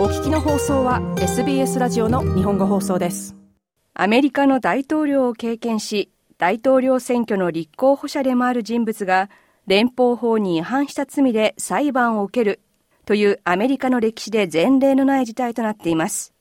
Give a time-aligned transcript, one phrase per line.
[0.00, 3.36] お聞きの放送は SBS ラジオの日本語放送です。
[3.92, 9.28] アメリカの大統領を経験し大統領選挙の立候補者でもある人物が
[9.66, 12.60] 連邦法に違反した罪で裁判を受ける
[13.04, 16.32] というアメリカの歴史で前例のない事態となっています。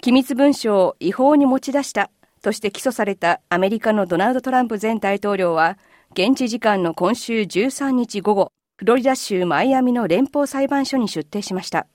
[0.00, 2.10] 機密文書を違法に持ち出した
[2.42, 5.78] として起訴されたアメリカのドナルド・トランプ前大統領は
[6.10, 11.86] 現地時間の今週13日午後フロリダ州マイアミの連邦裁判所に出廷しました。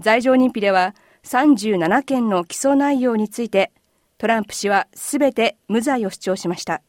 [0.00, 0.94] 罪状認否では
[1.24, 3.72] 37件の起訴内容について
[4.18, 6.82] トランプ氏はすべて無罪を主張しました。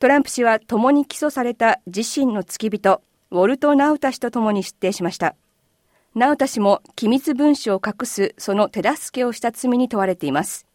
[0.00, 5.36] トランプ氏は共に起訴された自身の付き人ウォルト・ナウタ氏と共に出廷しました。
[6.14, 10.66] ナウタ氏も機密文書を隠すその手助けをした罪に問われています。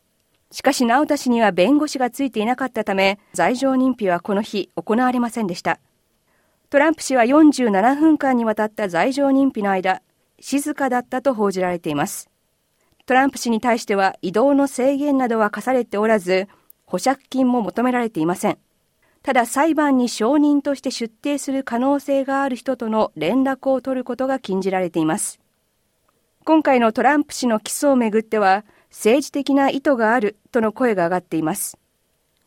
[0.52, 5.80] しかしナウタ氏には弁護士がついていなかったため罪状認否はこの日行われませんでした。
[6.70, 10.02] トランプ氏は47分間にわたった罪状認否の間
[10.48, 12.30] 静かだったと報じられています。
[13.08, 16.48] トランプ氏に対しては移動の制限などは課されておらず、
[16.86, 18.60] 保釈金も求められていません。
[19.24, 25.40] ただ裁判に証人として出廷する可能性がある人との連絡を取ることが禁じられています。
[26.44, 31.76] 今回のトランプ氏の起訴をめぐっては、政治的な意図があるとの声が上がっています。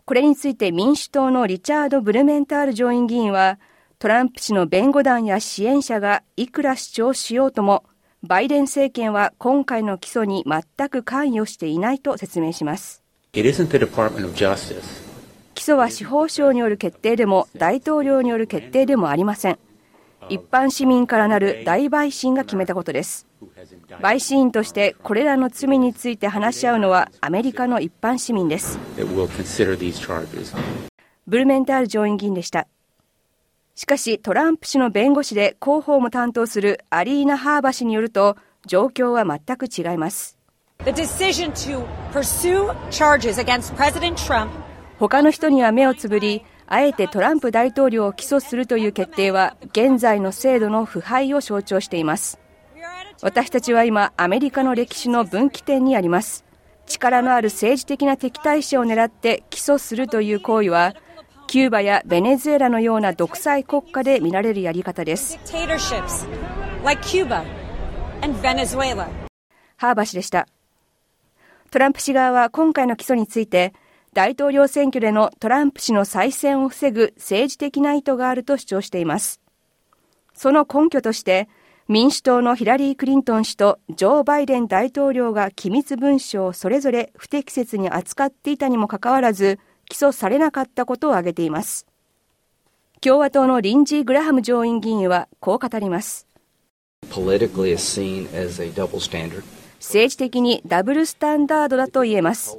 [0.04, 3.58] これについて民主党のリチャード・ブルメンタール上院議員は、
[3.98, 7.82] トランプ氏の弁護団や支援者がいくら主張しようとも、
[8.24, 13.04] バイデン政権は今回の起訴に全く関与していないと説明します。
[15.54, 19.58] 起訴は司法省による決定でも大統領による決定でもありません。
[20.28, 23.28] 一般市民からなる大陪審が決めたことです。
[24.02, 28.80] 陪審員としてこれらの罪について話し合うのはアメリカの一般市民です。
[31.28, 32.66] ブルメンタール上院議員でした。
[33.78, 40.36] しかしトランプ氏の弁護士で広報も担当するアリーナ・ハーバ氏によると状況は全く違います。
[44.98, 52.40] 他の人には目をつぶりあえてトランプ大統領を起訴するという決定は現在の制度の腐敗を象徴しています。
[53.22, 56.44] 私たちは今アメリカの歴史の分岐点にあります。
[56.86, 60.96] 力のある政治的な敵対者を狙って起訴するという行為は
[61.48, 65.38] キューバやベネズエラのような独裁国家で見られるやり方です。
[69.78, 70.46] ハーバ氏でした。
[71.70, 73.72] トランプ氏側は今回の起訴について、
[74.12, 79.40] 大統領選挙でのトランプ氏の再選を防ぐ政治的な意図があると主張しています。
[80.34, 81.48] その根拠として、
[81.88, 89.58] 民主党のヒラリー・クリントン氏とジョー・バイデン大統領が機密文書をそれぞれ不適切に扱っていたにもかかわらず、
[89.88, 91.86] 起訴されなかったことを挙げています。
[93.00, 96.26] 共和党のリンジー・グラハム上院議員はこう語ります。
[99.78, 102.58] 政治的にダブルスタンダードだと言えます。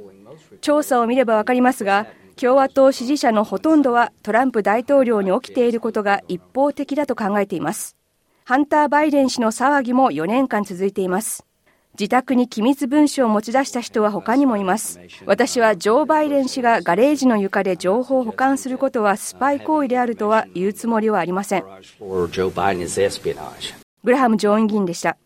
[0.60, 7.96] 調査を見ればわかりますが、共和党支持者のほとんどはトランプ大統領に起きていることが一方的だと考えています。
[8.44, 11.44] ハンター・バイデン氏の騒ぎも4年間続いています。
[11.98, 15.00] 自宅に機密文書を持ち出した人は他にもいます。
[15.26, 21.64] 私はジョー・バイデン氏がガレージの床で情報を保管することはスパイ行為であるとは言うつもりはありません。
[24.02, 25.18] グラハム上院議員でした。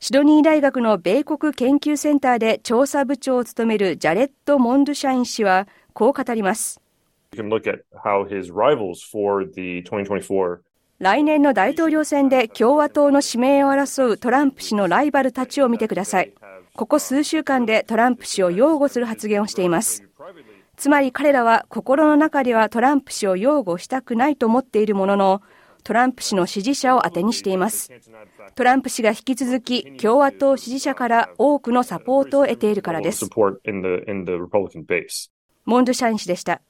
[0.00, 6.80] シドニー大学の米国研究センターで調査部長を務めるジャレット・モンドシャイン氏はこう語ります。
[10.98, 16.32] 来年の大統領選で共和党の指名を争うトランプ氏のライバルたちを見てください。
[16.74, 20.04] ここ数週間でトランプ氏を擁護する発言をしています。
[20.76, 25.42] つまり彼らは心の中ではトランプ氏を擁護したくないと思っているものの、
[25.84, 27.90] トランプ氏の支持者を当てにしています。
[28.54, 33.28] トランプ氏が引き続き共和党支持者から多くのサポートを得ているからです。
[35.64, 36.62] モンドシャイン氏でした。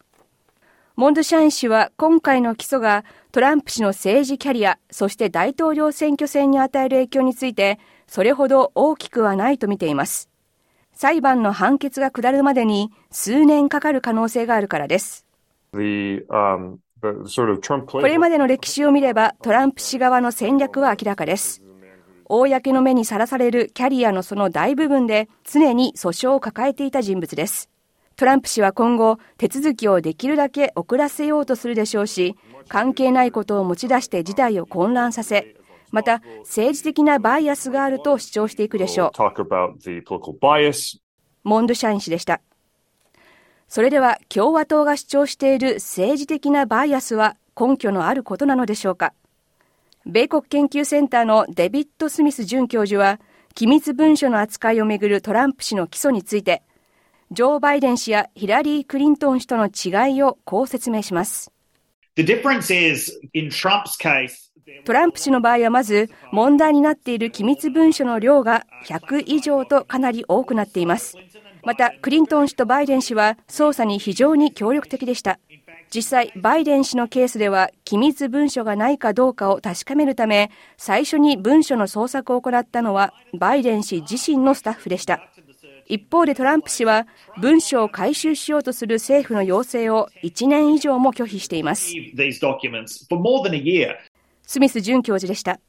[0.97, 10.31] モンドシャイン氏は今回の起訴がトランプ氏の政治キャリア、そして大統領選挙戦に与える影響について、それほど大きくはないと見ています。
[10.93, 15.26] 裁判の判決が下るまでに数年かかる可能性があるからです。
[18.03, 21.61] これまでの歴史を見ればトランプ氏側の戦略は明らかです。
[22.26, 27.69] 公の目にさらされるキャリアのその大部分で常に訴訟を抱えていた人物です。
[28.16, 32.37] トランプ氏は今後、手続きをできるだけ遅らせようとするでしょうし、
[32.69, 35.56] 関係ないことを持ち出して事態を混乱させ、
[35.90, 39.11] また政治的なバイアスがあると主張していくでしょう。
[41.43, 42.40] モンドシャイン氏でした。
[43.69, 49.12] それでは共和党が主張している政治的なバイアスは根拠のあることなのでしょうか
[50.06, 53.20] 米国研究センターのデビッド・スミス准教授は、
[53.55, 56.62] 機密文書の扱いをめぐるトランプ氏の起訴について、
[57.31, 61.50] ジョー・バイデン氏やヒラリー・クリントン氏との違いをこう説明します。
[64.85, 71.17] トランプ氏の場合はまず問題になっている機密文書の量が100以上とかなり多くなっています。
[71.65, 75.38] また、クリントン氏とバイデン氏は捜査に非常に協力的でした。
[75.94, 85.21] 実際、バイデン氏のケースでは、機密文書がないかどうかを確かめるため、最初に文書の捜索を行ったのは、バイデン氏自身のスタッフでした。
[85.87, 87.07] 一方でトランプ氏は、
[87.41, 91.93] 文書を回収しようとする政府の要請を1年以上も拒否しています。
[94.47, 95.61] スミス准教授でした。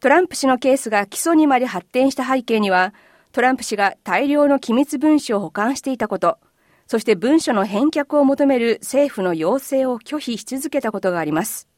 [0.00, 2.92] トランプ氏のケースが起訴にまで発展した背景には、
[3.32, 6.38] トランプ氏が大量の機密文書を保管していたこと、
[6.86, 11.68] そして文書の返却を求める政府の要請を拒否し続けたことがあります。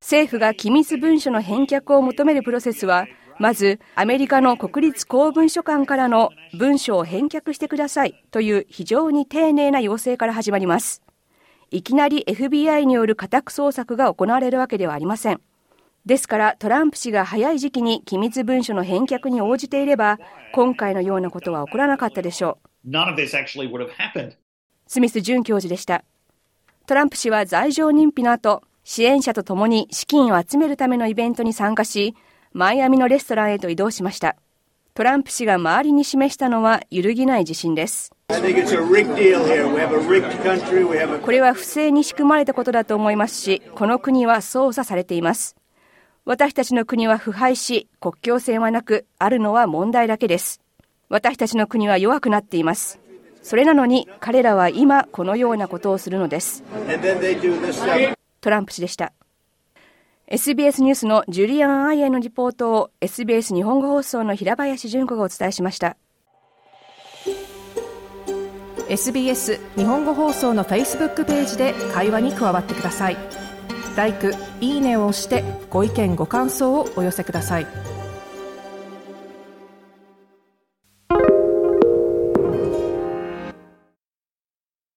[0.00, 3.06] 政府が機密文書の返却を求めるプロセスは、
[3.42, 11.02] まずアメリカの国立公文書館からの文書を返却してくださいという非常に丁寧な要請から始まります。
[11.72, 15.40] いきなり FBI による家宅捜索が行われるわけではありません。
[16.06, 20.20] ですからトランプ氏が早い時期に機密文書の返却に応じていれば、
[20.54, 22.68] 今回のようなことは起こらなかったでしょう。
[24.86, 26.04] スミス准教授でした。
[26.86, 32.14] トランプ氏は罪状認否の後、支援者と共に資金を集めるためのイベントに参加し、
[32.54, 34.36] マイアミのレストランへと移動しました。
[34.94, 38.12] トランプ氏が周りに示したのは揺るぎない自信です。
[38.28, 38.34] こ
[41.30, 45.56] れは不正に仕組まれたことだと思いますし、この国は操作されています。
[46.26, 50.60] 私たちの国は腐敗し、国境線はなく、あるのは問題だけです。
[51.08, 53.00] 私たちの国は弱くなっています。
[53.42, 56.62] それなのに彼らは今このようなことをするのです。
[58.40, 59.12] トランプ氏でした。
[60.32, 65.98] SBS ニュースのジュリアン・アイエのリポートを SBS 日本語放送の平林純子がお伝えしました。
[68.88, 73.18] SBS 日本語放送の Facebook ページで会話に加わってください。
[74.62, 77.66] 「いいね」を押してご意見ご感想をお寄せください